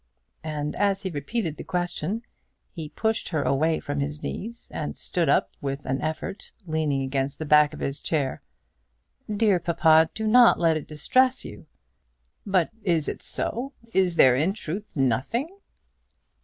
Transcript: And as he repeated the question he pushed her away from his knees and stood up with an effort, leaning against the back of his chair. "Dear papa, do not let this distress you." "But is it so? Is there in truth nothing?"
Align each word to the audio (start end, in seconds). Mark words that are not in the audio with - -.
And 0.43 0.75
as 0.77 1.01
he 1.03 1.11
repeated 1.11 1.57
the 1.57 1.63
question 1.63 2.23
he 2.71 2.89
pushed 2.89 3.29
her 3.29 3.43
away 3.43 3.79
from 3.79 3.99
his 3.99 4.23
knees 4.23 4.71
and 4.73 4.97
stood 4.97 5.29
up 5.29 5.51
with 5.61 5.85
an 5.85 6.01
effort, 6.01 6.51
leaning 6.65 7.03
against 7.03 7.37
the 7.37 7.45
back 7.45 7.71
of 7.71 7.81
his 7.81 7.99
chair. 7.99 8.41
"Dear 9.29 9.59
papa, 9.59 10.09
do 10.15 10.25
not 10.25 10.59
let 10.59 10.73
this 10.73 10.85
distress 10.87 11.45
you." 11.45 11.67
"But 12.47 12.71
is 12.81 13.07
it 13.07 13.21
so? 13.21 13.73
Is 13.93 14.15
there 14.15 14.35
in 14.35 14.53
truth 14.53 14.95
nothing?" 14.95 15.49